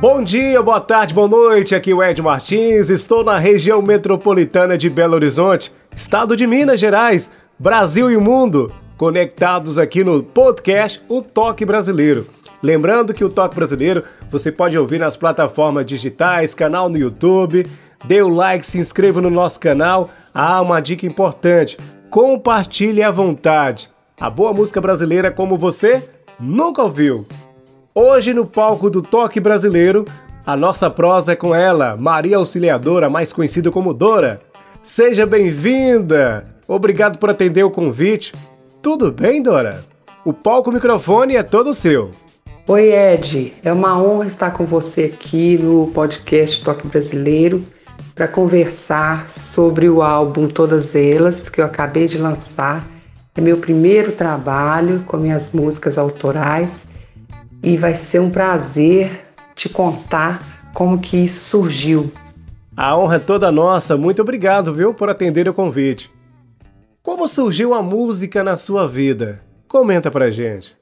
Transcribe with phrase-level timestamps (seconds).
[0.00, 1.74] Bom dia, boa tarde, boa noite.
[1.74, 2.88] Aqui é o Ed Martins.
[2.88, 9.76] Estou na região metropolitana de Belo Horizonte, estado de Minas Gerais, Brasil e mundo, conectados
[9.76, 12.26] aqui no podcast O Toque Brasileiro.
[12.62, 17.66] Lembrando que o Toque Brasileiro você pode ouvir nas plataformas digitais, canal no YouTube.
[18.02, 20.08] Dê o like, se inscreva no nosso canal.
[20.32, 21.76] Ah, uma dica importante:
[22.08, 23.90] compartilhe à vontade.
[24.18, 26.02] A boa música brasileira como você
[26.40, 27.26] nunca ouviu.
[27.92, 30.04] Hoje no palco do Toque Brasileiro,
[30.46, 34.40] a nossa prosa é com ela, Maria Auxiliadora, mais conhecida como Dora.
[34.80, 36.44] Seja bem-vinda!
[36.68, 38.32] Obrigado por atender o convite.
[38.80, 39.84] Tudo bem, Dora?
[40.24, 42.12] O palco microfone é todo seu.
[42.68, 43.54] Oi, Ed.
[43.64, 47.60] É uma honra estar com você aqui no podcast Toque Brasileiro
[48.14, 52.88] para conversar sobre o álbum Todas Elas, que eu acabei de lançar.
[53.34, 56.86] É meu primeiro trabalho com minhas músicas autorais
[57.62, 62.10] e vai ser um prazer te contar como que isso surgiu.
[62.76, 63.96] A honra é toda nossa.
[63.96, 66.10] Muito obrigado, viu, por atender o convite.
[67.02, 69.42] Como surgiu a música na sua vida?
[69.68, 70.76] Comenta pra gente.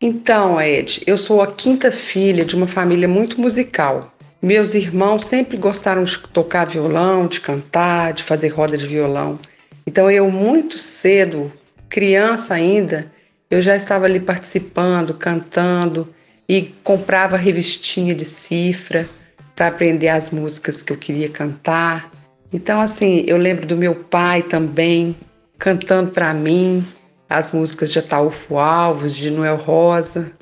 [0.00, 4.12] Então, Ed, eu sou a quinta filha de uma família muito musical.
[4.40, 9.38] Meus irmãos sempre gostaram de tocar violão, de cantar, de fazer roda de violão.
[9.86, 11.52] Então eu muito cedo,
[11.88, 13.10] criança ainda,
[13.52, 16.08] eu já estava ali participando, cantando
[16.48, 19.06] e comprava revistinha de cifra
[19.54, 22.10] para aprender as músicas que eu queria cantar.
[22.50, 25.14] Então, assim, eu lembro do meu pai também
[25.58, 26.82] cantando para mim
[27.28, 30.32] as músicas de Ataúfo Alves, de Noel Rosa,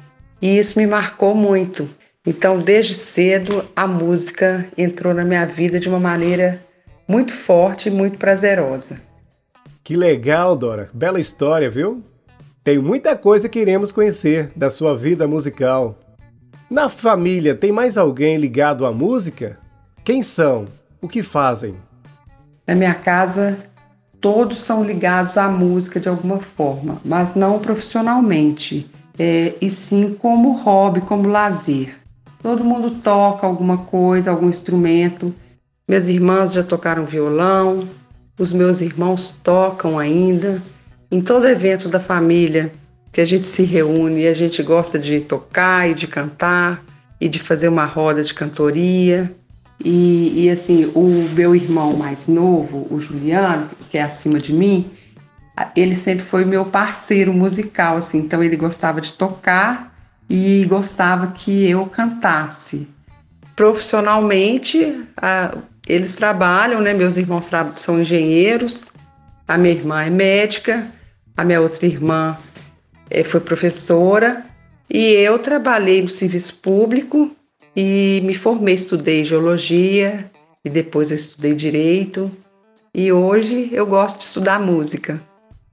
[0.41, 1.88] e isso me marcou muito.
[2.25, 6.65] Então, desde cedo, a música entrou na minha vida de uma maneira
[7.09, 9.03] muito forte e muito prazerosa.
[9.82, 10.88] Que legal, Dora.
[10.94, 12.04] Bela história, viu?
[12.62, 15.98] Tem muita coisa que iremos conhecer da sua vida musical.
[16.71, 19.59] Na família, tem mais alguém ligado à música?
[20.04, 20.66] Quem são?
[21.00, 21.76] O que fazem?
[22.66, 23.59] Na minha casa,
[24.20, 30.53] todos são ligados à música de alguma forma, mas não profissionalmente, é, e sim como
[30.53, 31.97] hobby, como lazer.
[32.43, 35.34] Todo mundo toca alguma coisa, algum instrumento.
[35.88, 37.88] Minhas irmãs já tocaram violão,
[38.38, 40.60] os meus irmãos tocam ainda.
[41.12, 42.71] Em todo evento da família
[43.10, 46.84] que a gente se reúne a gente gosta de tocar e de cantar
[47.21, 49.34] e de fazer uma roda de cantoria.
[49.84, 54.88] E, e assim, o meu irmão mais novo, o Juliano, que é acima de mim,
[55.75, 59.93] ele sempre foi meu parceiro musical, assim, então ele gostava de tocar
[60.28, 62.87] e gostava que eu cantasse.
[63.56, 65.03] Profissionalmente,
[65.88, 66.94] eles trabalham, né?
[66.94, 68.91] Meus irmãos são engenheiros,
[69.49, 70.87] a minha irmã é médica
[71.41, 72.37] a minha outra irmã
[73.09, 74.45] é, foi professora
[74.91, 77.31] e eu trabalhei no serviço público
[77.75, 80.31] e me formei, estudei geologia
[80.62, 82.31] e depois eu estudei direito
[82.95, 85.19] e hoje eu gosto de estudar música.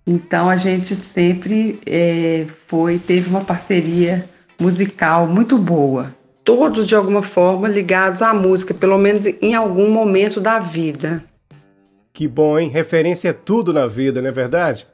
[0.07, 4.23] Então a gente sempre é, foi teve uma parceria
[4.57, 6.15] musical muito boa.
[6.45, 11.21] Todos de alguma forma ligados à música, pelo menos em algum momento da vida.
[12.13, 12.69] Que bom, hein?
[12.69, 14.87] Referência é tudo na vida, não é verdade?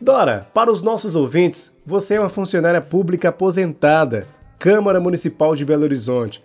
[0.00, 5.82] Dora, para os nossos ouvintes, você é uma funcionária pública aposentada, Câmara Municipal de Belo
[5.82, 6.40] Horizonte.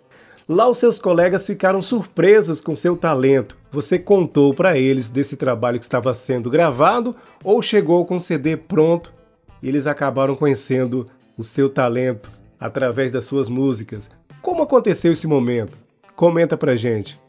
[0.49, 3.55] Lá os seus colegas ficaram surpresos com seu talento.
[3.71, 8.57] Você contou para eles desse trabalho que estava sendo gravado ou chegou com o CD
[8.57, 9.13] pronto
[9.61, 14.09] e eles acabaram conhecendo o seu talento através das suas músicas.
[14.41, 15.77] Como aconteceu esse momento?
[16.15, 17.21] Comenta pra gente.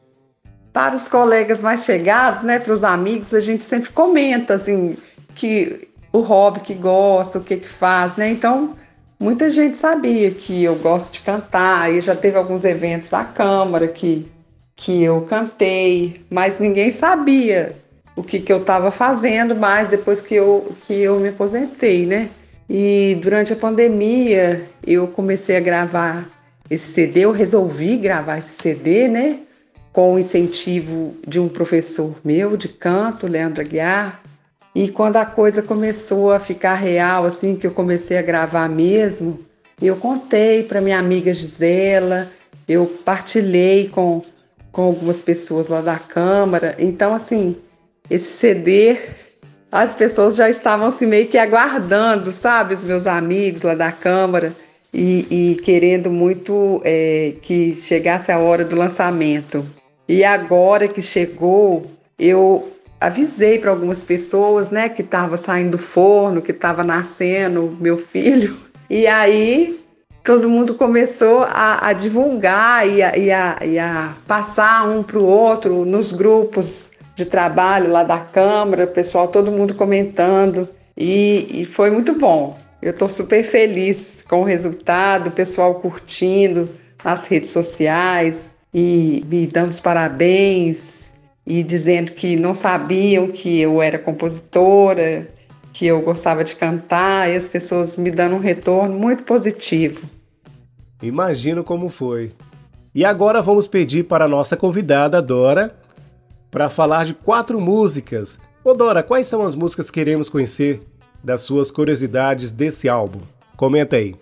[0.73, 4.97] Para os colegas mais chegados, né, para os amigos, a gente sempre comenta assim
[5.35, 8.31] que o hobby que gosta, o que que faz, né?
[8.31, 8.76] Então,
[9.19, 13.88] muita gente sabia que eu gosto de cantar, e já teve alguns eventos da Câmara
[13.88, 14.31] que,
[14.76, 17.75] que eu cantei, mas ninguém sabia
[18.14, 22.31] o que, que eu estava fazendo mais depois que eu, que eu me aposentei, né?
[22.70, 26.31] E durante a pandemia eu comecei a gravar
[26.70, 29.40] esse CD, eu resolvi gravar esse CD, né?
[29.93, 34.24] Com o incentivo de um professor meu de canto, Leandro Aguiar,
[34.75, 39.38] e quando a coisa começou a ficar real, assim, que eu comecei a gravar mesmo,
[39.81, 42.29] eu contei para minha amiga Gisela,
[42.69, 44.23] eu partilhei com,
[44.73, 46.75] com algumas pessoas lá da Câmara.
[46.79, 47.56] Então, assim,
[48.11, 48.99] esse CD,
[49.71, 52.75] as pessoas já estavam assim meio que aguardando, sabe?
[52.75, 54.53] Os meus amigos lá da Câmara
[54.93, 59.65] e, e querendo muito é, que chegasse a hora do lançamento.
[60.09, 61.87] E agora que chegou,
[62.19, 62.74] eu
[63.06, 68.56] avisei para algumas pessoas, né, que estava saindo do forno, que estava nascendo meu filho.
[68.91, 69.81] E aí
[70.23, 75.19] todo mundo começou a, a divulgar e a, e, a, e a, passar um para
[75.19, 80.69] o outro nos grupos de trabalho lá da Câmara, pessoal, todo mundo comentando.
[80.95, 82.59] E, e foi muito bom.
[82.83, 86.69] Eu estou super feliz com o resultado, o pessoal curtindo
[87.03, 91.04] nas redes sociais e me dando os parabéns
[91.46, 95.29] e dizendo que não sabiam que eu era compositora,
[95.73, 100.08] que eu gostava de cantar e as pessoas me dando um retorno muito positivo.
[101.02, 102.32] Imagino como foi.
[102.94, 105.76] E agora vamos pedir para a nossa convidada Dora
[106.50, 108.38] para falar de quatro músicas.
[108.62, 110.81] Ô Dora, quais são as músicas que queremos conhecer
[111.25, 113.20] das suas curiosidades desse álbum.
[113.56, 114.14] Comenta aí.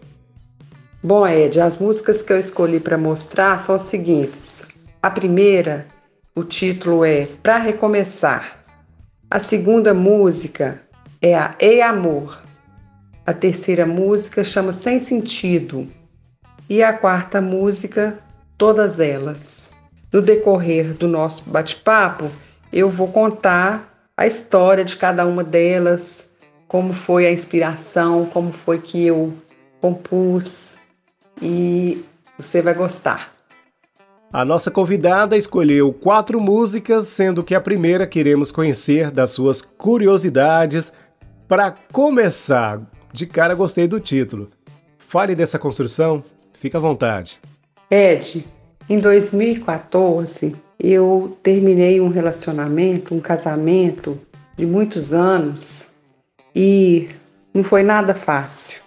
[1.02, 4.62] Bom, Ed, as músicas que eu escolhi para mostrar são as seguintes.
[5.02, 5.84] A primeira,
[6.34, 8.64] o título é Pra Recomeçar.
[9.31, 10.81] A segunda música
[11.20, 12.43] é a Ei Amor.
[13.26, 15.87] A terceira música chama Sem Sentido.
[16.70, 18.19] E a quarta música,
[18.56, 19.70] Todas Elas.
[20.11, 22.31] No decorrer do nosso bate-papo,
[22.73, 26.29] eu vou contar a história de cada uma delas,
[26.67, 29.34] como foi a inspiração, como foi que eu
[29.82, 30.79] compus
[31.43, 32.02] e
[32.38, 33.31] você vai gostar.
[34.32, 40.90] A nossa convidada escolheu quatro músicas, sendo que a primeira queremos conhecer das suas curiosidades.
[41.46, 42.81] Para começar,
[43.12, 44.49] de cara gostei do título.
[44.96, 46.25] Fale dessa construção,
[46.55, 47.38] fica à vontade.
[47.90, 48.46] Ed,
[48.88, 54.19] em 2014 eu terminei um relacionamento, um casamento
[54.56, 55.90] de muitos anos
[56.56, 57.06] e
[57.52, 58.81] não foi nada fácil.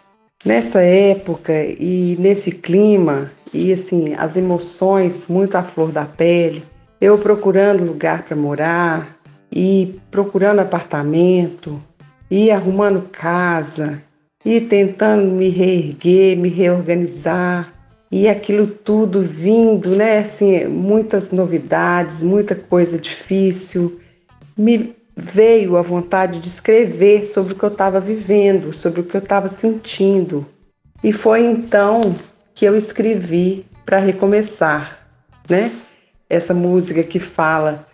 [0.43, 6.63] Nessa época e nesse clima, e assim, as emoções muito à flor da pele,
[6.99, 9.15] eu procurando lugar para morar,
[9.51, 11.81] e procurando apartamento,
[12.29, 14.01] e arrumando casa,
[14.43, 17.73] e tentando me reerguer, me reorganizar,
[18.11, 20.19] e aquilo tudo vindo, né?
[20.19, 23.99] Assim, muitas novidades, muita coisa difícil,
[24.57, 29.15] me veio a vontade de escrever sobre o que eu estava vivendo, sobre o que
[29.15, 30.45] eu estava sentindo.
[31.03, 32.15] E foi então
[32.55, 34.97] que eu escrevi para recomeçar,
[35.47, 35.71] né?
[36.29, 37.85] Essa música que fala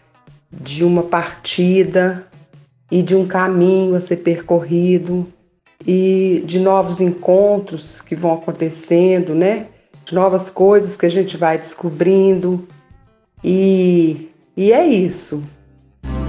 [0.49, 2.27] de uma partida
[2.89, 5.27] e de um caminho a ser percorrido
[5.85, 9.67] e de novos encontros que vão acontecendo, né?
[10.05, 12.67] De novas coisas que a gente vai descobrindo.
[13.43, 15.43] E, e é isso.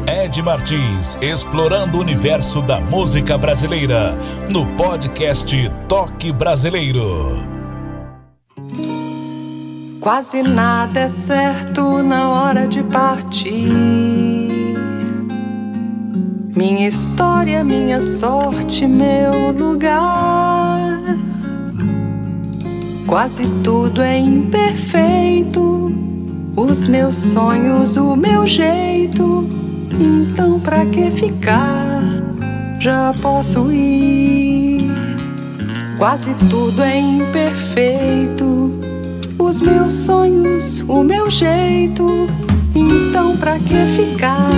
[0.08, 4.12] Ed Martins, explorando o universo da música brasileira,
[4.48, 5.54] no podcast
[5.88, 7.61] Toque Brasileiro.
[10.02, 13.70] Quase nada é certo na hora de partir.
[16.56, 21.16] Minha história, minha sorte, meu lugar.
[23.06, 25.94] Quase tudo é imperfeito.
[26.56, 29.48] Os meus sonhos, o meu jeito
[29.92, 32.02] então pra que ficar?
[32.80, 34.90] Já posso ir.
[35.96, 38.61] Quase tudo é imperfeito.
[39.52, 42.26] Os meus sonhos, o meu jeito.
[42.74, 44.48] Então pra que ficar?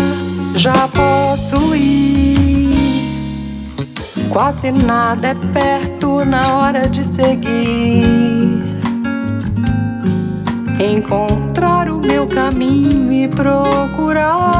[0.54, 3.08] Já posso ir.
[4.30, 8.62] Quase nada é perto na hora de seguir.
[10.78, 14.54] Encontrar o meu caminho e procurar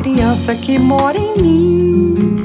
[0.00, 2.36] criança que mora em mim,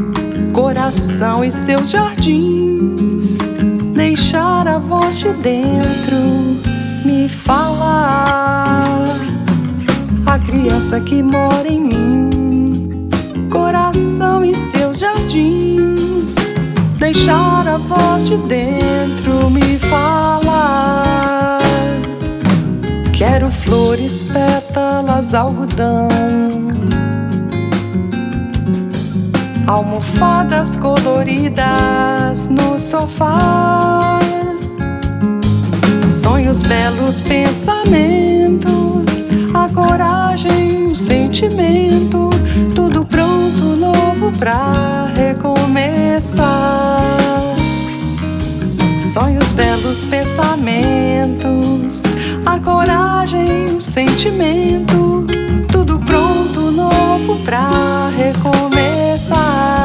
[0.53, 3.08] coração e seus jardins,
[4.29, 6.15] deixar a voz de dentro
[7.03, 9.03] me falar.
[10.23, 13.09] A criança que mora em mim,
[13.51, 16.35] coração e seus jardins,
[16.99, 21.57] deixar a voz de dentro me falar.
[23.11, 26.07] Quero flores, pétalas, algodão
[29.69, 34.19] almofadas coloridas no sofá.
[36.09, 39.05] Sonhos, belos pensamentos,
[39.53, 42.31] a coragem, o sentimento,
[42.75, 46.39] tudo pronto, novo pra recomeçar.
[49.13, 52.01] Sonhos, belos pensamentos,
[52.43, 55.27] a coragem o sentimento,
[55.71, 58.98] tudo pronto, novo pra recomeçar.
[59.29, 59.78] Comigo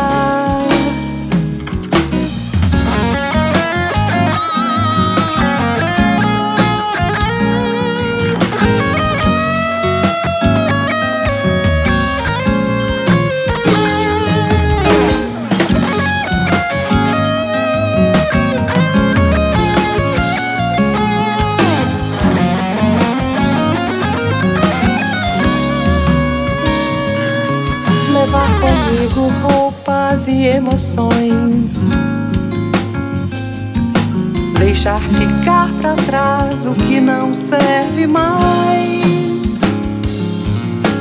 [34.59, 39.61] Deixar ficar para trás o que não serve mais.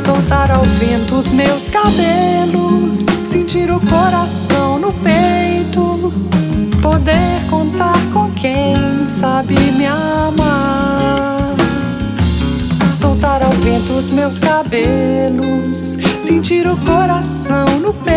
[0.03, 6.11] Soltar ao vento os meus cabelos, sentir o coração no peito.
[6.81, 8.75] Poder contar com quem
[9.07, 11.55] sabe me amar.
[12.91, 15.93] Soltar ao vento os meus cabelos
[16.33, 18.12] sentir o coração no peito,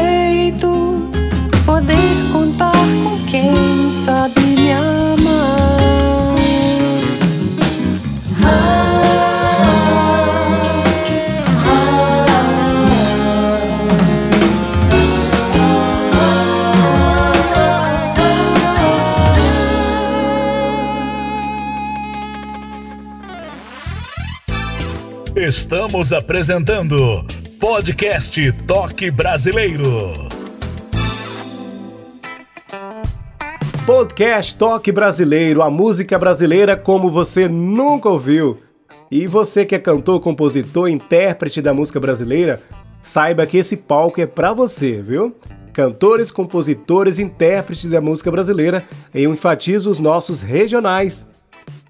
[26.07, 26.97] Estamos apresentando
[27.59, 29.89] Podcast Toque Brasileiro.
[33.85, 38.63] Podcast Toque Brasileiro, a música brasileira como você nunca ouviu.
[39.11, 42.63] E você que é cantor, compositor, intérprete da música brasileira,
[43.03, 45.35] saiba que esse palco é para você, viu?
[45.73, 51.27] Cantores, compositores, intérpretes da música brasileira, eu enfatizo os nossos regionais.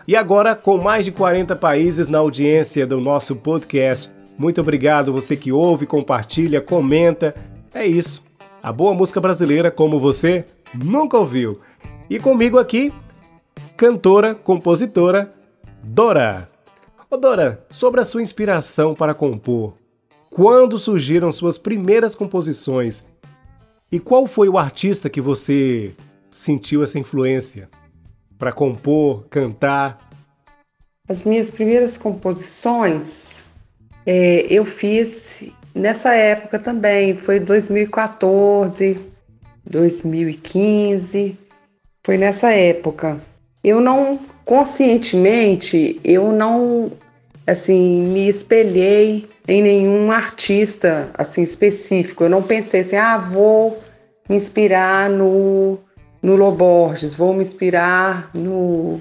[0.09, 4.09] E agora, com mais de 40 países na audiência do nosso podcast,
[4.39, 7.35] muito obrigado você que ouve, compartilha, comenta.
[7.75, 8.25] É isso.
[8.63, 11.61] A boa música brasileira como você nunca ouviu.
[12.09, 12.93] E comigo aqui,
[13.77, 15.29] cantora, compositora
[15.83, 16.49] Dora.
[17.11, 19.75] Ô Dora, sobre a sua inspiração para compor,
[20.31, 23.05] quando surgiram suas primeiras composições
[23.91, 25.91] e qual foi o artista que você
[26.31, 27.69] sentiu essa influência
[28.39, 29.99] para compor, cantar?
[31.09, 33.45] As minhas primeiras composições
[34.07, 35.43] é, eu fiz
[35.75, 38.99] nessa época também, foi 2014,
[39.65, 41.37] 2015,
[42.05, 43.21] foi nessa época.
[43.65, 46.93] Eu não, conscientemente, eu não,
[47.45, 52.23] assim, me espelhei em nenhum artista, assim, específico.
[52.23, 53.83] Eu não pensei assim, ah, vou
[54.29, 55.81] me inspirar no,
[56.27, 58.99] no Loborges, vou me inspirar no,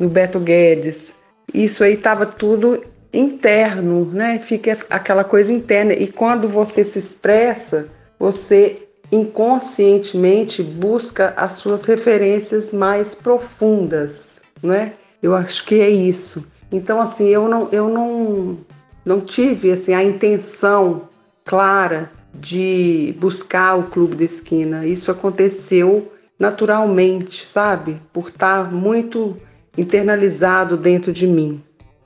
[0.00, 1.14] no Beto Guedes.
[1.52, 2.82] Isso aí estava tudo
[3.12, 4.38] interno, né?
[4.38, 5.92] Fica aquela coisa interna.
[5.92, 14.94] E quando você se expressa, você inconscientemente busca as suas referências mais profundas, né?
[15.22, 16.42] Eu acho que é isso.
[16.72, 18.56] Então, assim, eu não, eu não,
[19.04, 21.02] não tive assim a intenção
[21.44, 24.86] clara de buscar o clube da esquina.
[24.86, 28.00] Isso aconteceu naturalmente, sabe?
[28.12, 29.36] Por estar muito
[29.76, 31.62] internalizado dentro de mim.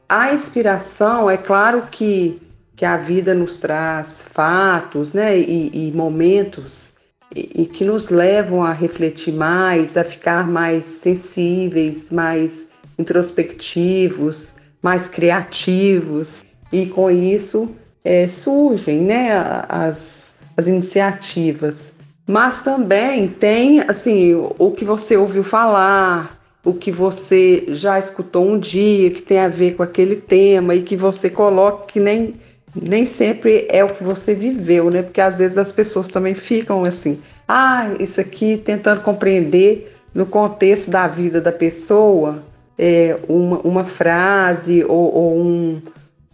[0.09, 2.41] A inspiração, é claro que,
[2.75, 6.93] que a vida nos traz fatos né, e, e momentos
[7.35, 12.67] e, e que nos levam a refletir mais, a ficar mais sensíveis, mais
[12.99, 16.45] introspectivos, mais criativos.
[16.73, 17.71] E com isso
[18.05, 19.31] é, surgem né,
[19.69, 21.93] as, as iniciativas.
[22.27, 28.59] Mas também tem assim o que você ouviu falar, o que você já escutou um
[28.59, 32.35] dia, que tem a ver com aquele tema e que você coloca que nem,
[32.75, 35.03] nem sempre é o que você viveu, né?
[35.03, 40.91] Porque às vezes as pessoas também ficam assim, ah, isso aqui tentando compreender no contexto
[40.91, 42.45] da vida da pessoa
[42.79, 45.83] é, uma, uma frase ou, ou um,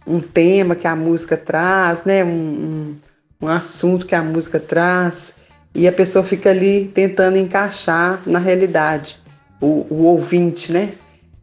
[0.05, 2.23] um tema que a música traz, né?
[2.23, 2.97] Um, um,
[3.41, 5.33] um assunto que a música traz
[5.77, 9.19] e a pessoa fica ali tentando encaixar na realidade
[9.61, 10.93] o, o ouvinte, né?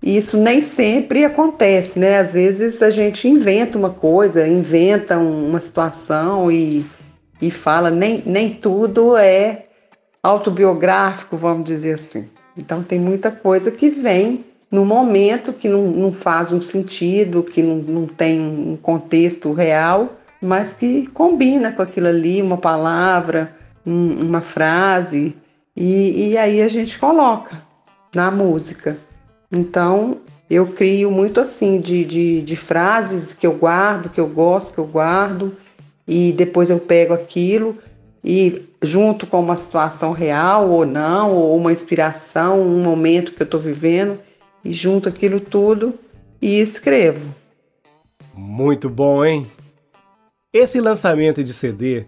[0.02, 2.18] E isso nem sempre acontece, né?
[2.18, 6.84] Às vezes a gente inventa uma coisa, inventa uma situação e,
[7.40, 9.66] e fala, nem, nem tudo é
[10.20, 12.28] autobiográfico, vamos dizer assim.
[12.58, 17.62] Então tem muita coisa que vem no momento que não, não faz um sentido, que
[17.62, 23.54] não, não tem um contexto real, mas que combina com aquilo ali, uma palavra,
[23.86, 25.36] um, uma frase,
[25.76, 27.62] e, e aí a gente coloca
[28.14, 28.96] na música.
[29.50, 34.74] Então, Eu crio muito assim, de, de, de frases que eu guardo, que eu gosto,
[34.74, 35.56] que eu guardo,
[36.06, 37.78] e depois eu pego aquilo
[38.22, 43.46] e junto com uma situação real ou não, ou uma inspiração, um momento que eu
[43.46, 44.18] estou vivendo,
[44.64, 45.94] e junto aquilo tudo
[46.40, 47.34] e escrevo.
[48.34, 49.46] Muito bom, hein?
[50.52, 52.06] Esse lançamento de CD,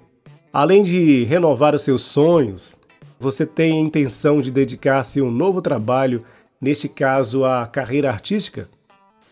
[0.57, 2.77] além de renovar os seus sonhos,
[3.21, 6.25] você tem a intenção de dedicar-se a um novo trabalho,
[6.59, 8.67] neste caso a carreira artística?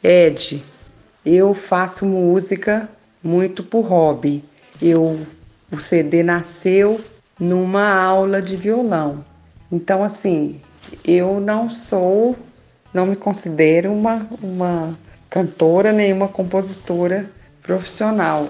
[0.03, 0.63] Ed,
[1.25, 2.91] eu faço música
[3.23, 4.45] muito por hobby.
[4.83, 5.19] Eu
[5.73, 7.01] o CD nasceu
[7.41, 9.25] numa aula de violão.
[9.73, 10.61] Então assim,
[11.03, 12.37] eu não sou,
[12.93, 14.95] não me considero uma uma
[15.31, 17.31] cantora nem uma compositora
[17.63, 18.47] profissional.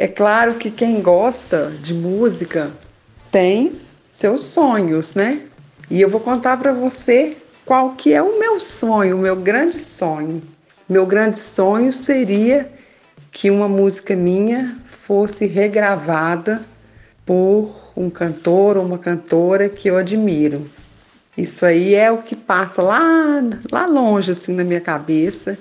[0.00, 2.70] É claro que quem gosta de música
[3.30, 3.78] tem
[4.10, 5.42] seus sonhos, né?
[5.90, 9.78] E eu vou contar para você qual que é o meu sonho, o meu grande
[9.78, 10.42] sonho.
[10.88, 12.72] Meu grande sonho seria
[13.30, 16.62] que uma música minha fosse regravada
[17.26, 20.66] por um cantor ou uma cantora que eu admiro.
[21.36, 25.58] Isso aí é o que passa lá, lá longe assim na minha cabeça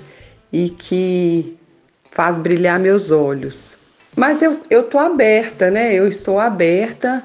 [0.49, 1.57] e que
[2.09, 3.88] faz brilhar meus olhos.
[4.15, 5.93] Mas eu, tô aberta, né?
[5.93, 7.23] Eu estou aberta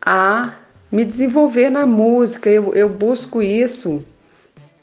[0.00, 0.52] a
[0.90, 2.50] me desenvolver na música.
[2.50, 4.04] Eu, eu busco isso,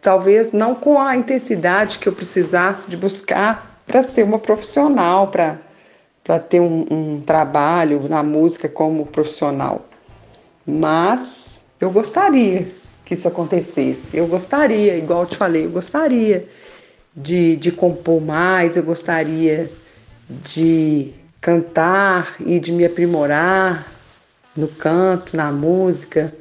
[0.01, 6.39] talvez não com a intensidade que eu precisasse de buscar para ser uma profissional, para
[6.39, 9.85] ter um, um trabalho na música como profissional.
[10.65, 12.67] Mas eu gostaria
[13.05, 14.15] que isso acontecesse.
[14.15, 16.47] Eu gostaria, igual eu te falei, eu gostaria
[17.15, 19.69] de, de compor mais, eu gostaria
[20.29, 23.85] de cantar e de me aprimorar
[24.55, 26.33] no canto, na música,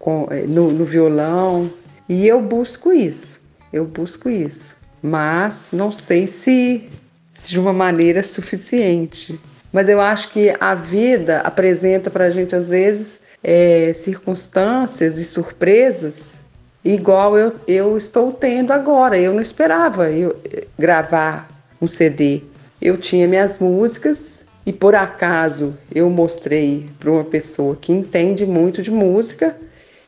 [0.00, 1.70] com, eh, no, no violão.
[2.08, 3.40] E eu busco isso,
[3.72, 4.76] eu busco isso.
[5.00, 6.90] Mas não sei se,
[7.32, 9.40] se de uma maneira suficiente.
[9.72, 15.24] Mas eu acho que a vida apresenta para a gente, às vezes, é, circunstâncias e
[15.24, 16.40] surpresas
[16.84, 19.16] igual eu, eu estou tendo agora.
[19.16, 20.36] Eu não esperava eu
[20.76, 21.48] gravar
[21.80, 22.42] um CD.
[22.82, 24.37] Eu tinha minhas músicas
[24.68, 29.56] e por acaso eu mostrei para uma pessoa que entende muito de música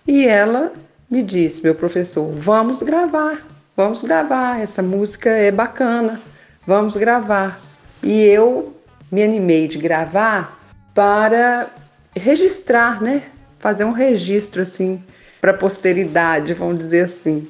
[0.07, 0.75] e ela
[1.11, 6.20] me disse, meu professor, vamos gravar, vamos gravar, essa música é bacana,
[6.66, 7.59] vamos gravar.
[8.03, 8.77] E eu
[9.11, 10.61] me animei de gravar
[10.94, 11.70] para
[12.14, 13.23] registrar, né?
[13.59, 15.03] Fazer um registro assim
[15.40, 17.49] para a posteridade, vamos dizer assim.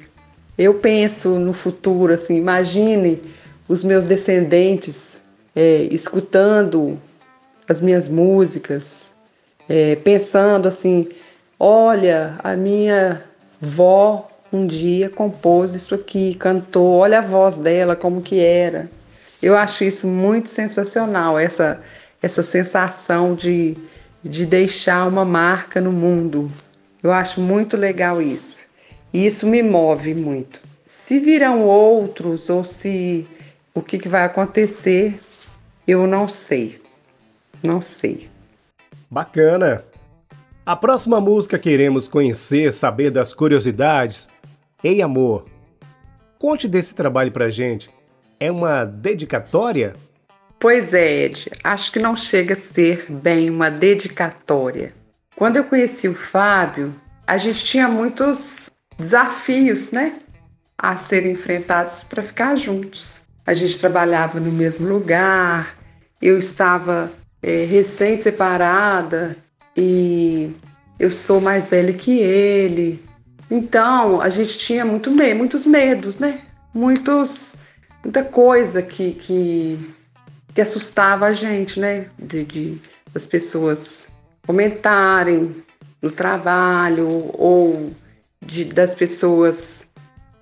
[0.57, 3.21] Eu penso no futuro, assim, imagine
[3.67, 5.20] os meus descendentes
[5.55, 6.99] é, escutando
[7.67, 9.15] as minhas músicas,
[9.67, 11.07] é, pensando assim:
[11.59, 13.23] olha, a minha
[13.59, 18.89] vó um dia compôs isso aqui, cantou, olha a voz dela, como que era.
[19.41, 21.81] Eu acho isso muito sensacional, essa,
[22.21, 23.77] essa sensação de,
[24.23, 26.51] de deixar uma marca no mundo.
[27.01, 28.67] Eu acho muito legal isso.
[29.13, 30.61] E isso me move muito.
[30.85, 33.25] Se virão outros ou se
[33.73, 35.19] o que, que vai acontecer,
[35.91, 36.81] eu não sei.
[37.63, 38.29] Não sei.
[39.09, 39.83] Bacana.
[40.65, 44.27] A próxima música que iremos conhecer, saber das curiosidades.
[44.83, 45.45] Ei, amor.
[46.39, 47.89] Conte desse trabalho pra gente.
[48.39, 49.93] É uma dedicatória?
[50.59, 51.51] Pois é, Ed.
[51.63, 54.93] Acho que não chega a ser bem uma dedicatória
[55.41, 56.93] quando eu conheci o Fábio,
[57.25, 60.19] a gente tinha muitos desafios, né,
[60.77, 63.23] a serem enfrentados para ficar juntos.
[63.43, 65.75] A gente trabalhava no mesmo lugar,
[66.21, 69.35] eu estava é, recém-separada
[69.75, 70.51] e
[70.99, 73.03] eu sou mais velha que ele.
[73.49, 76.41] Então a gente tinha muito medo, muitos medos, né?
[76.73, 77.55] Muitos,
[78.03, 79.93] muita coisa que, que,
[80.53, 82.07] que assustava a gente, né?
[82.17, 82.81] De, de
[83.13, 84.07] as pessoas
[84.45, 85.55] comentarem
[86.01, 87.91] no trabalho ou
[88.41, 89.87] de, das pessoas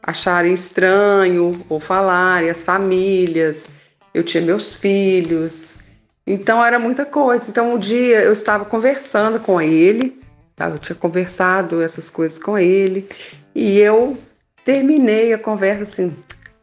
[0.02, 3.65] acharem estranho ou falarem, as famílias.
[4.13, 5.76] Eu tinha meus filhos.
[6.26, 7.50] Então era muita coisa.
[7.50, 10.22] Então um dia eu estava conversando com ele,
[10.56, 10.69] tá?
[10.69, 13.10] eu tinha conversado essas coisas com ele,
[13.56, 14.17] e eu
[14.63, 16.15] terminei a conversa assim: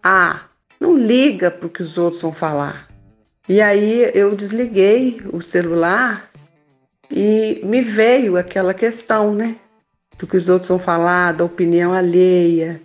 [0.02, 0.42] ah,
[0.78, 2.86] não liga para o que os outros vão falar.
[3.48, 6.30] E aí eu desliguei o celular
[7.10, 9.56] e me veio aquela questão, né?
[10.18, 12.80] Do que os outros vão falar, da opinião alheia.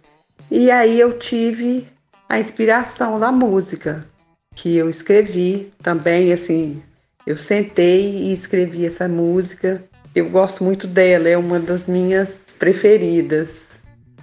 [0.49, 1.87] E aí eu tive
[2.27, 4.05] a inspiração da música
[4.55, 6.81] que eu escrevi também, assim,
[7.25, 9.83] eu sentei e escrevi essa música.
[10.13, 13.79] Eu gosto muito dela, é uma das minhas preferidas.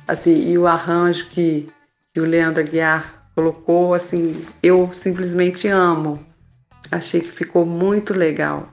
[0.06, 1.68] Assim, e o arranjo que,
[2.14, 6.24] e o Leandro Aguiar colocou, assim, eu simplesmente amo.
[6.90, 8.72] Achei que ficou muito legal.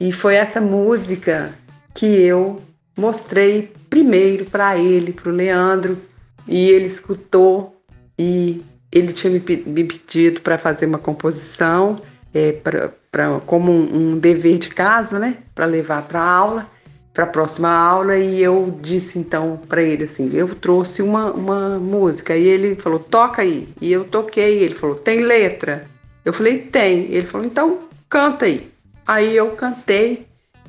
[0.00, 1.52] E foi essa música
[1.94, 2.62] que eu
[2.96, 5.98] mostrei primeiro para ele, para o Leandro,
[6.46, 7.76] e ele escutou
[8.18, 11.96] e ele tinha me, pedido para fazer uma composição
[12.32, 16.66] é, pra, pra, como um, um dever de casa, né, para levar para aula,
[17.12, 21.78] para a próxima aula, e eu disse então para ele assim, eu trouxe uma, uma
[21.78, 25.84] música, e ele falou, toca aí, e eu toquei, ele falou, tem letra?
[26.24, 28.70] Eu falei, tem, ele falou, então canta aí.
[29.06, 30.26] Aí eu cantei,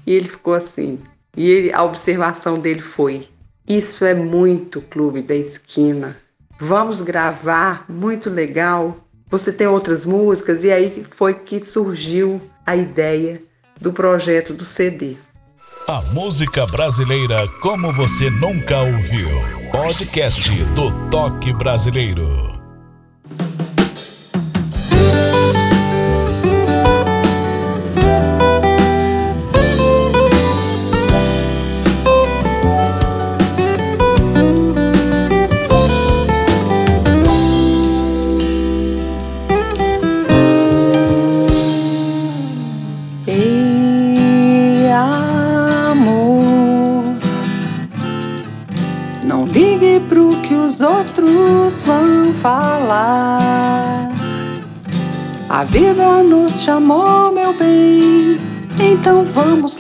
[0.08, 0.97] e ele ficou assim,
[1.36, 3.27] e ele, a observação dele foi,
[3.67, 6.17] isso é muito Clube da Esquina,
[6.60, 8.98] vamos gravar, muito legal.
[9.30, 13.41] Você tem outras músicas e aí foi que surgiu a ideia
[13.80, 15.15] do projeto do CD.
[15.88, 19.30] A música brasileira como você nunca ouviu.
[19.72, 22.59] Podcast do Toque Brasileiro.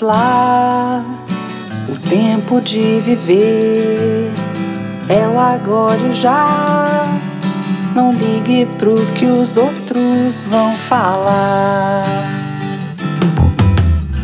[0.01, 1.03] Lá.
[1.87, 4.31] O tempo de viver
[5.07, 7.05] é o agora e já.
[7.95, 12.05] Não ligue pro que os outros vão falar.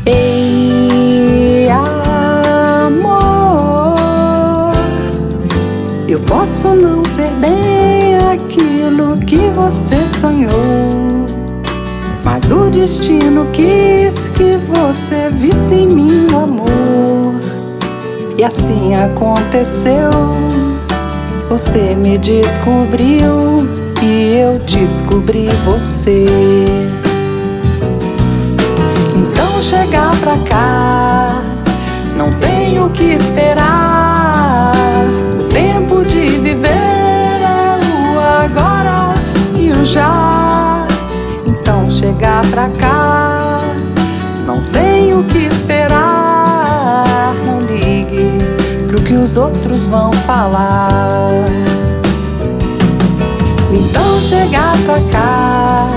[0.05, 3.15] Ei, amor,
[6.07, 11.25] eu posso não ser bem aquilo que você sonhou.
[12.23, 17.35] Mas o destino quis que você visse em mim o amor.
[18.37, 20.11] E assim aconteceu.
[21.49, 23.67] Você me descobriu
[24.01, 26.25] e eu descobri você.
[29.15, 31.41] Então chegar pra cá,
[32.15, 34.73] não tenho que esperar.
[35.39, 37.79] O tempo de viver é
[38.13, 39.15] o agora
[39.57, 40.45] e o já
[41.95, 42.94] chegar pra cá.
[45.15, 47.33] Tenho que esperar.
[47.45, 48.37] Não ligue
[48.85, 51.29] pro que os outros vão falar.
[53.71, 55.87] Então chegar pra cá.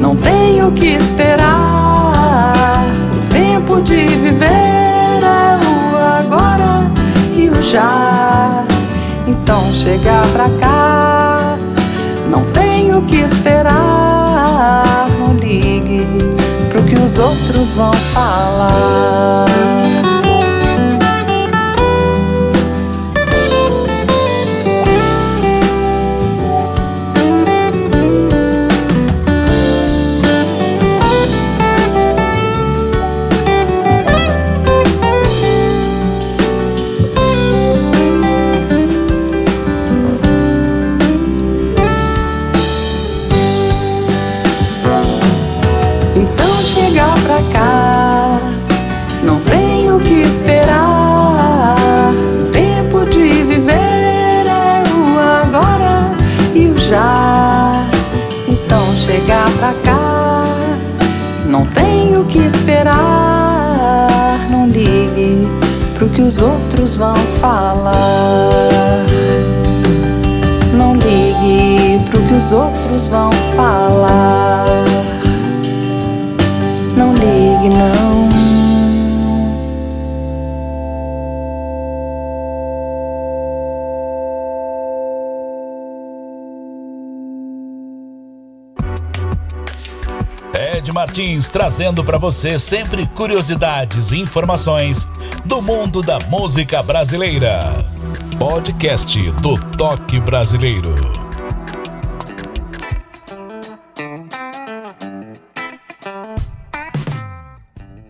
[0.00, 2.84] Não tenho que esperar.
[3.14, 6.90] O tempo de viver é o agora
[7.36, 8.64] e o já.
[9.28, 11.56] Então chegar pra cá.
[12.28, 14.03] Não tenho que esperar
[17.14, 19.44] os outros vão falar.
[66.14, 69.04] Que os outros vão falar.
[70.76, 74.64] Não ligue pro que os outros vão falar.
[76.96, 78.13] Não ligue, não.
[91.14, 95.08] Martins trazendo para você sempre curiosidades e informações
[95.44, 97.68] do mundo da música brasileira.
[98.36, 100.92] Podcast do Toque Brasileiro.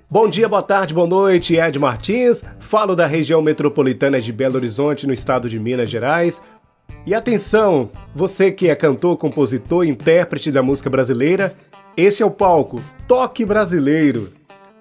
[0.08, 2.42] Bom dia, boa tarde, boa noite, Ed Martins.
[2.58, 6.40] Falo da região metropolitana de Belo Horizonte, no estado de Minas Gerais.
[7.06, 11.54] E atenção, você que é cantor, compositor, intérprete da música brasileira,
[11.96, 14.32] este é o palco Toque Brasileiro.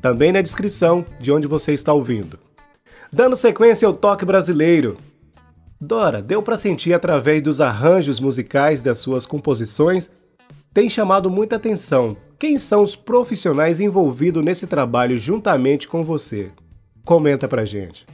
[0.00, 2.38] Também na descrição de onde você está ouvindo.
[3.12, 4.96] Dando sequência ao Toque Brasileiro.
[5.80, 10.08] Dora, deu para sentir através dos arranjos musicais das suas composições,
[10.72, 12.16] tem chamado muita atenção.
[12.38, 16.52] Quem são os profissionais envolvidos nesse trabalho juntamente com você?
[17.04, 18.06] Comenta pra gente.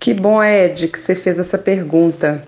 [0.00, 2.42] Que bom, Ed, que você fez essa pergunta.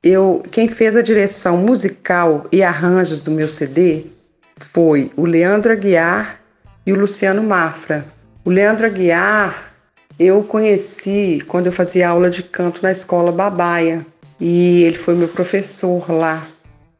[0.00, 4.06] Eu, quem fez a direção musical e arranjos do meu CD
[4.58, 6.40] foi o Leandro Aguiar
[6.86, 8.06] e o Luciano Mafra.
[8.44, 9.74] O Leandro Aguiar
[10.20, 14.06] eu conheci quando eu fazia aula de canto na escola Babaia
[14.40, 16.46] e ele foi meu professor lá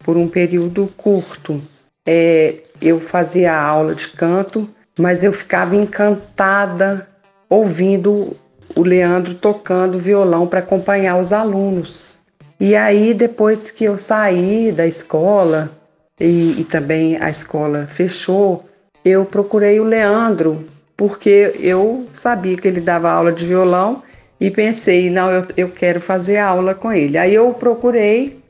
[0.01, 1.63] por um período curto.
[2.05, 7.09] É, eu fazia aula de canto, mas eu ficava encantada
[7.49, 8.37] ouvindo
[8.77, 12.19] o Leandro tocando violão para acompanhar os alunos.
[12.59, 15.71] E aí, depois que eu saí da escola
[16.19, 18.63] e, e também a escola fechou,
[19.05, 20.65] eu procurei o Leandro
[20.97, 24.03] porque eu sabia que ele dava aula de violão
[24.41, 27.19] e pensei, não, eu, eu quero fazer aula com ele.
[27.19, 28.41] Aí eu procurei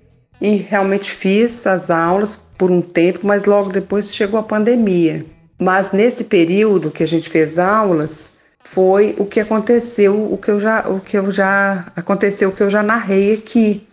[0.40, 5.24] e realmente fiz as aulas por um tempo, mas logo depois chegou a pandemia.
[5.58, 8.30] Mas nesse período que a gente fez aulas,
[8.64, 12.62] foi o que aconteceu, o que eu já, o que eu já aconteceu, o que
[12.62, 13.86] eu já narrei aqui,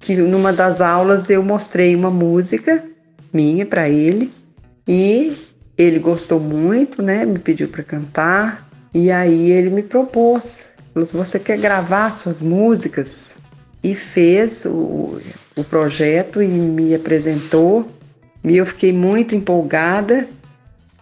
[0.00, 2.82] que numa das aulas eu mostrei uma música
[3.32, 4.32] minha para ele
[4.86, 5.36] e
[5.76, 7.24] ele gostou muito, né?
[7.24, 13.36] Me pediu para cantar e aí ele me propôs, "Você quer gravar suas músicas?"
[13.82, 15.20] E fez o,
[15.54, 17.86] o projeto e me apresentou.
[18.42, 20.26] E eu fiquei muito empolgada.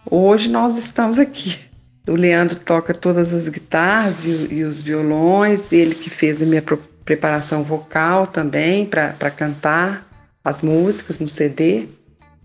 [0.09, 1.72] Hoje nós estamos aqui.
[2.07, 6.63] O Leandro toca todas as guitarras e, e os violões, ele que fez a minha
[7.05, 10.05] preparação vocal também para cantar
[10.43, 11.87] as músicas no CD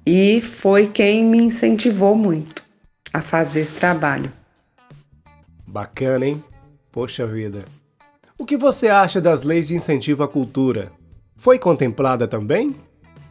[0.06, 2.62] e foi quem me incentivou muito
[3.12, 4.32] a fazer esse trabalho.
[5.66, 6.42] Bacana, hein?
[6.92, 7.64] Poxa vida.
[8.38, 10.92] O que você acha das leis de incentivo à cultura?
[11.36, 12.74] Foi contemplada também?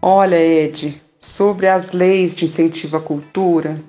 [0.01, 3.79] Olha, Ed, sobre as leis de incentivo à cultura,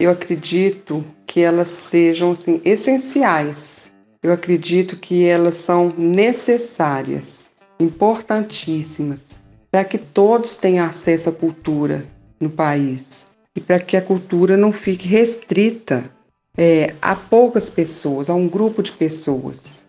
[0.00, 3.92] eu acredito que elas sejam assim essenciais.
[4.22, 9.38] Eu acredito que elas são necessárias, importantíssimas,
[9.70, 12.06] para que todos tenham acesso à cultura,
[12.40, 16.10] no país e para que a cultura não fique restrita
[16.56, 19.84] é, a poucas pessoas, a um grupo de pessoas.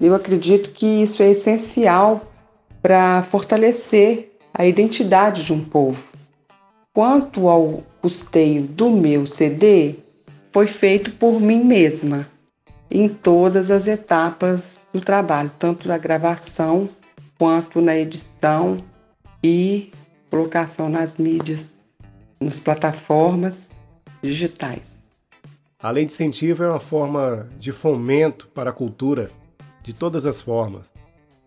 [0.00, 2.32] Eu acredito que isso é essencial
[2.80, 6.12] para fortalecer a identidade de um povo.
[6.94, 9.94] Quanto ao custeio do meu CD,
[10.52, 12.26] foi feito por mim mesma,
[12.90, 16.88] em todas as etapas do trabalho, tanto na gravação
[17.38, 18.78] quanto na edição
[19.42, 19.90] e
[20.30, 21.76] colocação nas mídias
[22.40, 23.70] nas plataformas
[24.22, 24.98] digitais.
[25.80, 29.30] Além de incentivo, é uma forma de fomento para a cultura
[29.82, 30.86] de todas as formas.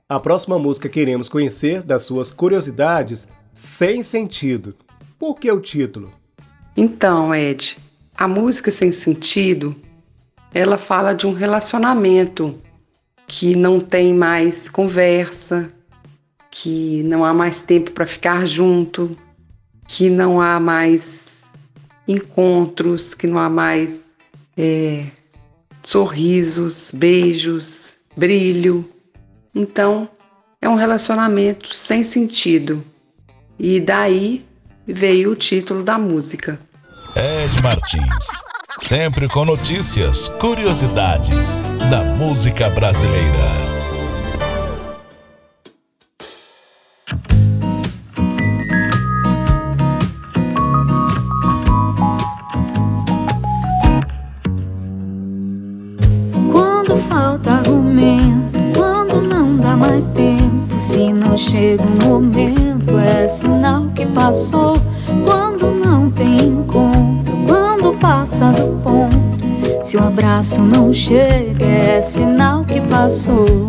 [0.08, 4.76] A próxima música queremos conhecer das suas curiosidades sem sentido.
[5.18, 6.12] Por que o título?
[6.76, 7.78] Então, Ed,
[8.16, 9.76] a música sem sentido,
[10.54, 12.60] ela fala de um relacionamento
[13.28, 15.72] que não tem mais conversa,
[16.50, 19.18] que não há mais tempo para ficar junto,
[19.88, 21.44] que não há mais
[22.08, 24.12] encontros, que não há mais
[24.58, 25.06] é,
[25.84, 28.88] sorrisos, beijos, brilho.
[29.56, 30.10] Então,
[30.62, 32.84] é um relacionamento sem sentido.
[33.58, 34.46] E daí
[34.88, 36.60] veio o título da música.
[37.16, 38.28] Ed Martins,
[38.80, 41.56] sempre com notícias, curiosidades
[41.90, 43.81] da música brasileira.
[70.52, 72.82] Se o abraço não chega, é sinal que.
[72.92, 73.61] Passou,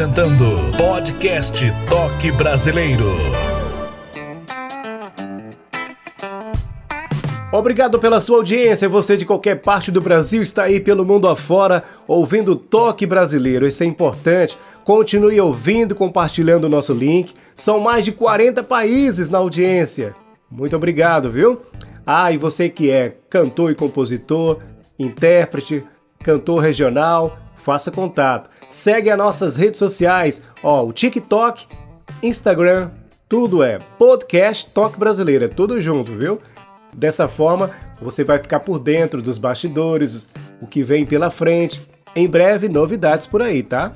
[0.00, 0.44] apresentando
[0.78, 3.04] Podcast Toque Brasileiro.
[7.52, 8.88] Obrigado pela sua audiência.
[8.88, 13.68] Você de qualquer parte do Brasil está aí pelo mundo afora ouvindo Toque Brasileiro.
[13.68, 14.56] Isso é importante.
[14.84, 17.34] Continue ouvindo, compartilhando o nosso link.
[17.54, 20.14] São mais de 40 países na audiência.
[20.50, 21.60] Muito obrigado, viu?
[22.06, 24.60] Ah, e você que é cantor e compositor,
[24.98, 25.84] intérprete,
[26.20, 28.50] cantor regional, faça contato.
[28.68, 31.66] Segue as nossas redes sociais, ó, o TikTok,
[32.22, 32.90] Instagram,
[33.28, 36.40] tudo é podcast Toque Brasileiro, é tudo junto, viu?
[36.92, 37.70] Dessa forma,
[38.00, 40.28] você vai ficar por dentro dos bastidores,
[40.60, 41.80] o que vem pela frente.
[42.16, 43.92] Em breve, novidades por aí, tá?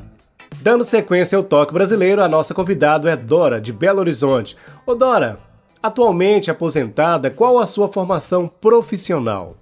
[0.60, 4.56] Dando sequência ao Toque Brasileiro, a nossa convidada é Dora, de Belo Horizonte.
[4.86, 5.38] Ô Dora,
[5.82, 9.56] atualmente aposentada, qual a sua formação profissional?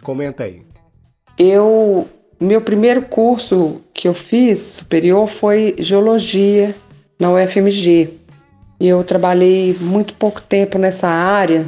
[0.00, 0.62] Comenta aí.
[1.36, 2.08] Eu
[2.40, 6.74] meu primeiro curso que eu fiz superior foi geologia
[7.18, 8.10] na UFMG.
[8.78, 11.66] Eu trabalhei muito pouco tempo nessa área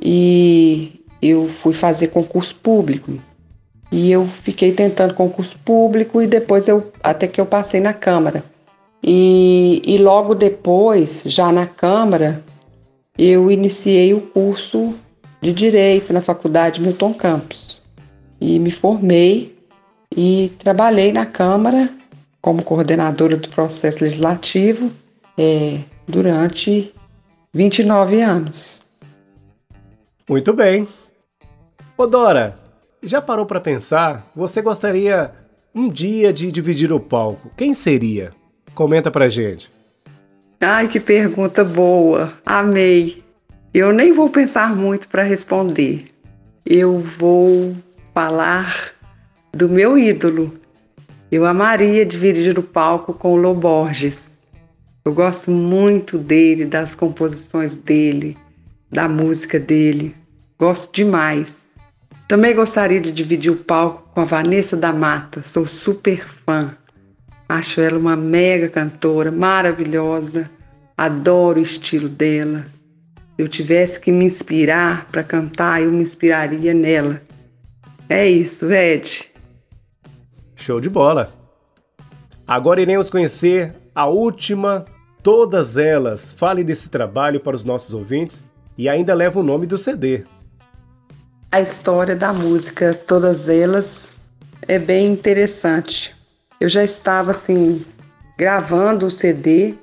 [0.00, 3.12] e eu fui fazer concurso público.
[3.92, 8.42] E eu fiquei tentando concurso público e depois eu até que eu passei na Câmara.
[9.02, 12.42] E, e logo depois, já na Câmara,
[13.18, 14.94] eu iniciei o curso
[15.42, 17.82] de Direito na Faculdade Milton Campos.
[18.40, 19.59] E me formei
[20.16, 21.88] e trabalhei na Câmara
[22.40, 24.90] como coordenadora do processo legislativo
[25.36, 26.92] é, durante
[27.52, 28.80] 29 anos.
[30.28, 30.86] Muito bem.
[31.96, 32.58] Ô Dora,
[33.02, 34.26] já parou para pensar?
[34.34, 35.32] Você gostaria
[35.74, 37.50] um dia de dividir o palco?
[37.56, 38.32] Quem seria?
[38.74, 39.70] Comenta pra gente.
[40.60, 42.34] Ai, que pergunta boa.
[42.44, 43.22] Amei.
[43.72, 46.06] Eu nem vou pensar muito para responder.
[46.64, 47.74] Eu vou
[48.12, 48.92] falar
[49.52, 50.58] do meu ídolo.
[51.30, 54.30] Eu amaria dividir o palco com o Loborges.
[55.04, 58.36] Eu gosto muito dele, das composições dele,
[58.90, 60.14] da música dele.
[60.58, 61.60] Gosto demais.
[62.28, 65.42] Também gostaria de dividir o palco com a Vanessa da Mata.
[65.42, 66.76] Sou super fã.
[67.48, 70.48] Acho ela uma mega cantora, maravilhosa.
[70.96, 72.66] Adoro o estilo dela.
[73.34, 77.20] Se eu tivesse que me inspirar para cantar, eu me inspiraria nela.
[78.08, 79.29] É isso, Ed.
[80.60, 81.32] Show de bola!
[82.46, 84.84] Agora iremos conhecer a última,
[85.22, 86.34] todas elas.
[86.34, 88.42] Fale desse trabalho para os nossos ouvintes
[88.76, 90.24] e ainda leva o nome do CD.
[91.50, 94.12] A história da música, todas elas,
[94.68, 96.14] é bem interessante.
[96.60, 97.82] Eu já estava assim
[98.36, 99.76] gravando o CD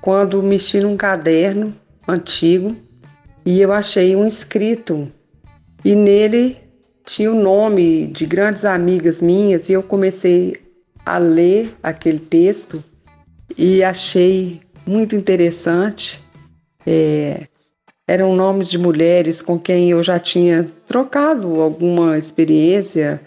[0.00, 1.74] quando mexi num caderno
[2.06, 2.76] antigo
[3.44, 5.10] e eu achei um escrito
[5.84, 6.63] e nele
[7.04, 10.56] tinha o nome de grandes amigas minhas e eu comecei
[11.04, 12.82] a ler aquele texto
[13.56, 16.22] e achei muito interessante.
[16.86, 17.46] É,
[18.06, 23.20] eram nomes de mulheres com quem eu já tinha trocado alguma experiência,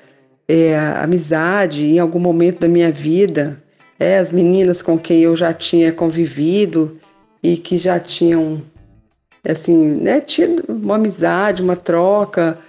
[0.48, 3.62] é, amizade em algum momento da minha vida.
[4.00, 7.00] É, as meninas com quem eu já tinha convivido
[7.42, 8.62] e que já tinham
[9.48, 12.60] assim, né, tido uma amizade, uma troca,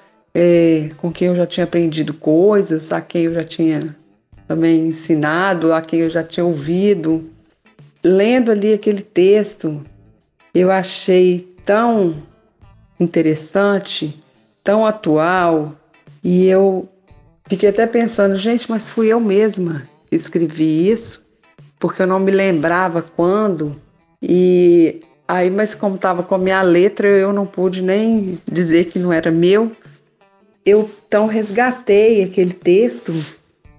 [0.41, 3.97] é, com quem eu já tinha aprendido coisas, a quem eu já tinha
[4.47, 7.29] também ensinado, a quem eu já tinha ouvido.
[8.05, 9.83] Lendo ali aquele texto,
[10.55, 12.23] eu achei tão
[13.01, 14.23] interessante,
[14.63, 15.75] tão atual,
[16.23, 16.89] e eu
[17.49, 21.21] fiquei até pensando, gente, mas fui eu mesma que escrevi isso,
[21.81, 23.75] porque eu não me lembrava quando,
[24.23, 29.01] e aí, mas como estava com a minha letra, eu não pude nem dizer que
[29.01, 29.73] não era meu.
[30.69, 33.15] Eu então resgatei aquele texto,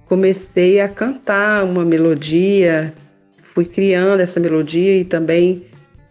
[0.08, 2.92] comecei a cantar uma melodia,
[3.54, 5.68] fui criando essa melodia e também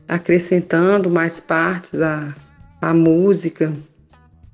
[0.06, 2.32] acrescentando mais partes à,
[2.80, 3.72] à música.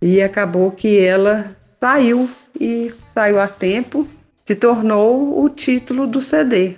[0.01, 2.27] E acabou que ela saiu
[2.59, 4.09] e saiu a tempo,
[4.47, 6.77] se tornou o título do CD.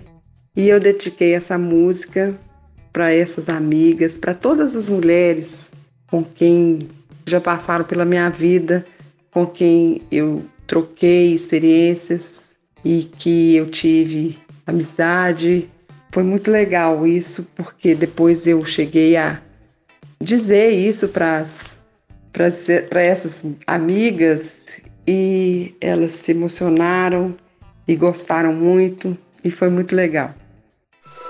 [0.56, 2.34] E eu dediquei essa música
[2.92, 5.70] para essas amigas, para todas as mulheres
[6.08, 6.80] com quem
[7.24, 8.84] já passaram pela minha vida,
[9.36, 15.68] com quem eu troquei experiências e que eu tive amizade
[16.10, 19.38] foi muito legal isso, porque depois eu cheguei a
[20.22, 21.44] dizer isso para
[22.94, 27.36] essas amigas e elas se emocionaram
[27.86, 30.34] e gostaram muito e foi muito legal.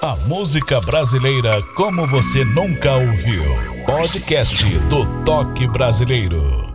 [0.01, 3.43] A música brasileira como você nunca ouviu.
[3.85, 6.66] Podcast do Toque Brasileiro.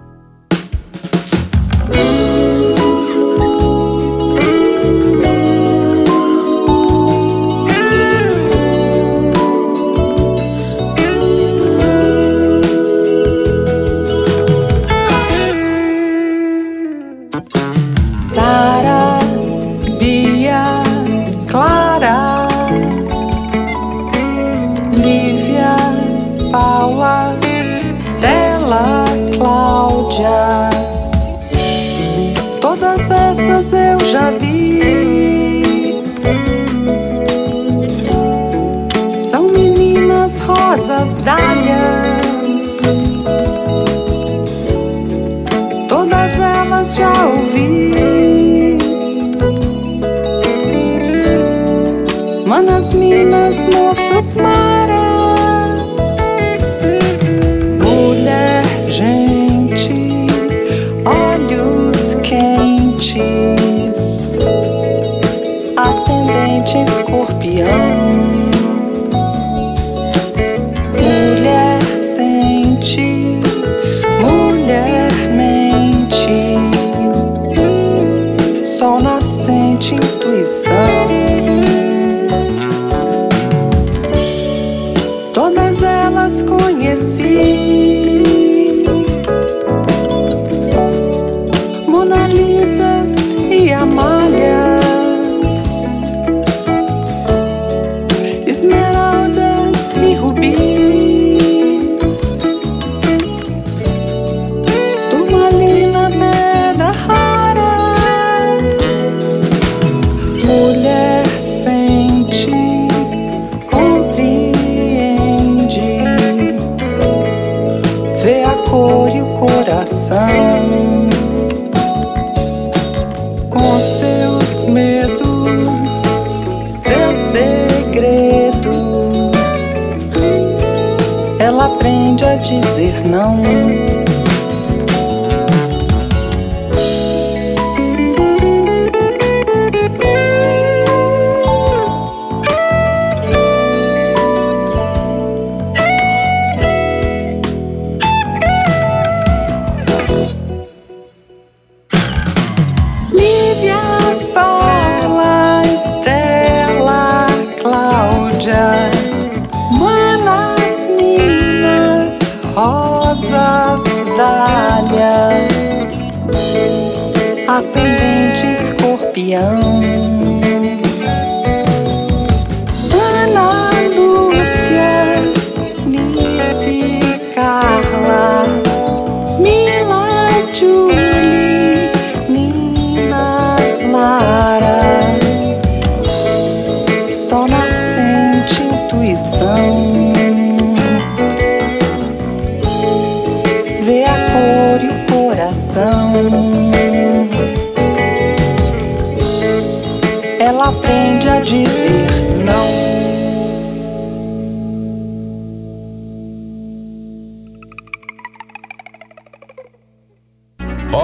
[167.91, 170.20] Ascendente escorpião.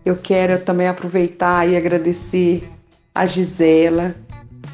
[0.04, 2.68] Eu quero também aproveitar e agradecer
[3.14, 4.14] a Gisela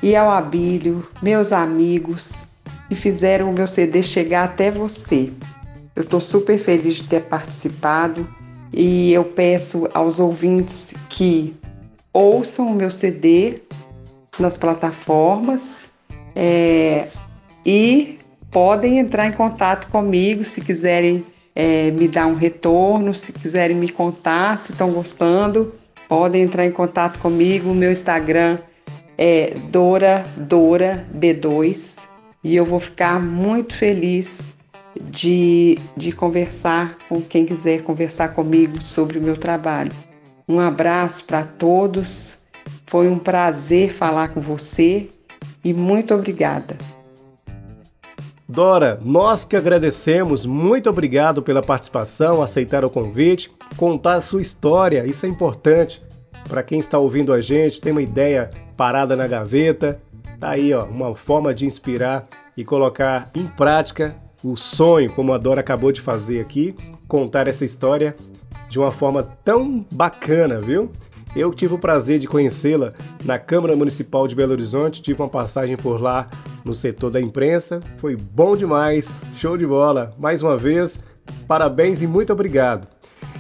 [0.03, 2.47] e ao Abílio, meus amigos,
[2.89, 5.31] que fizeram o meu CD chegar até você.
[5.95, 8.27] Eu estou super feliz de ter participado
[8.73, 11.55] e eu peço aos ouvintes que
[12.13, 13.63] ouçam o meu CD
[14.39, 15.89] nas plataformas
[16.35, 17.09] é,
[17.67, 18.20] e
[18.51, 21.25] podem entrar em contato comigo se quiserem
[21.55, 25.73] é, me dar um retorno, se quiserem me contar se estão gostando,
[26.09, 27.71] podem entrar em contato comigo.
[27.71, 28.59] O meu Instagram
[29.17, 31.99] é Dora Dora B2
[32.43, 34.41] e eu vou ficar muito feliz
[35.01, 39.93] de, de conversar com quem quiser conversar comigo sobre o meu trabalho.
[40.49, 42.39] Um abraço para todos,
[42.87, 45.09] foi um prazer falar com você
[45.65, 46.77] e muito obrigada.
[48.51, 55.07] Dora, nós que agradecemos, muito obrigado pela participação, aceitar o convite, contar a sua história,
[55.07, 56.03] isso é importante.
[56.49, 60.03] Para quem está ouvindo a gente, tem uma ideia parada na gaveta,
[60.41, 62.27] tá aí ó, uma forma de inspirar
[62.57, 66.75] e colocar em prática o sonho, como a Dora acabou de fazer aqui,
[67.07, 68.17] contar essa história
[68.69, 70.91] de uma forma tão bacana, viu?
[71.35, 72.93] Eu tive o prazer de conhecê-la
[73.25, 76.29] na Câmara Municipal de Belo Horizonte, tive uma passagem por lá
[76.65, 80.13] no setor da imprensa, foi bom demais, show de bola.
[80.19, 80.99] Mais uma vez,
[81.47, 82.89] parabéns e muito obrigado.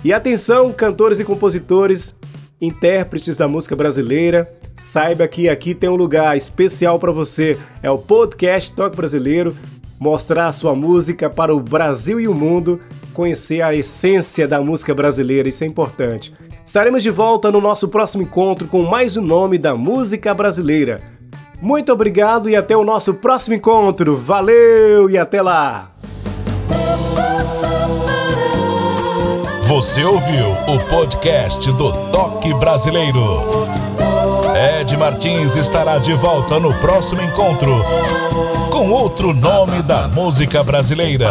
[0.04, 2.14] E atenção, cantores e compositores,
[2.60, 7.58] intérpretes da música brasileira, saiba que aqui tem um lugar especial para você.
[7.82, 9.54] É o podcast Toque Brasileiro,
[9.98, 12.80] mostrar a sua música para o Brasil e o mundo,
[13.12, 16.32] conhecer a essência da música brasileira, isso é importante.
[16.70, 21.00] Estaremos de volta no nosso próximo encontro com mais um nome da música brasileira.
[21.60, 24.16] Muito obrigado e até o nosso próximo encontro.
[24.16, 25.90] Valeu e até lá!
[29.64, 33.42] Você ouviu o podcast do Toque Brasileiro.
[34.54, 37.82] Ed Martins estará de volta no próximo encontro
[38.70, 41.30] com outro nome da música brasileira.